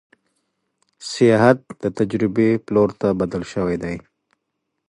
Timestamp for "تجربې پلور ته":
1.97-3.07